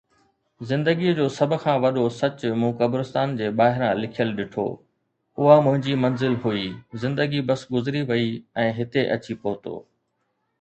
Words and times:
زندگيءَ 0.69 1.15
جو 1.17 1.25
سڀ 1.37 1.51
کان 1.63 1.75
وڏو 1.83 2.05
سچ 2.19 2.37
مون 2.59 2.73
قبرستان 2.81 3.29
جي 3.41 3.47
ٻاهران 3.59 3.93
لکيل 4.01 4.31
ڏٺو. 4.39 4.65
اها 5.39 5.57
منهنجي 5.67 5.97
منزل 6.07 6.33
هئي، 6.47 6.65
زندگي 7.05 7.45
بس 7.53 7.69
گذري 7.77 8.03
وئي 8.13 8.27
۽ 8.65 8.67
هتي 8.81 9.05
اچي 9.17 9.39
پهتو 9.45 9.77